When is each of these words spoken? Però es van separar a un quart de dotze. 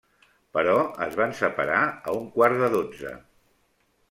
Però 0.57 0.77
es 1.07 1.13
van 1.19 1.35
separar 1.41 1.83
a 1.93 2.17
un 2.21 2.27
quart 2.39 2.59
de 2.65 2.71
dotze. 2.79 3.15